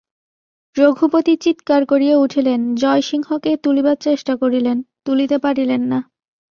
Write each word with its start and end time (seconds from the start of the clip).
রঘুপতি 0.75 1.33
চীৎকার 1.35 1.81
করিয়া 1.85 2.15
উঠিলেন–জয়সিংহকে 2.17 3.51
তুলিবার 3.57 3.97
চেষ্টা 3.97 4.33
করিলেন, 4.35 4.77
তুলিতে 5.05 5.37
পারিলেন 5.37 5.81
না। 5.83 5.99